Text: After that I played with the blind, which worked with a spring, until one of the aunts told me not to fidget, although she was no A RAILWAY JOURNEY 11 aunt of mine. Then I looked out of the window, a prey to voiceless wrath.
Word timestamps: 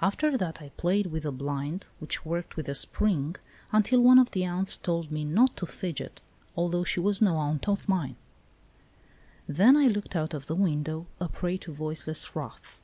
After 0.00 0.38
that 0.38 0.62
I 0.62 0.68
played 0.76 1.08
with 1.08 1.24
the 1.24 1.32
blind, 1.32 1.86
which 1.98 2.24
worked 2.24 2.54
with 2.56 2.68
a 2.68 2.74
spring, 2.76 3.34
until 3.72 4.00
one 4.00 4.20
of 4.20 4.30
the 4.30 4.44
aunts 4.44 4.76
told 4.76 5.10
me 5.10 5.24
not 5.24 5.56
to 5.56 5.66
fidget, 5.66 6.22
although 6.56 6.84
she 6.84 7.00
was 7.00 7.20
no 7.20 7.32
A 7.32 7.32
RAILWAY 7.32 7.38
JOURNEY 7.38 7.48
11 7.66 7.68
aunt 7.68 7.68
of 7.80 7.88
mine. 7.88 8.16
Then 9.48 9.76
I 9.76 9.88
looked 9.88 10.14
out 10.14 10.34
of 10.34 10.46
the 10.46 10.54
window, 10.54 11.08
a 11.20 11.28
prey 11.28 11.56
to 11.56 11.72
voiceless 11.72 12.36
wrath. 12.36 12.78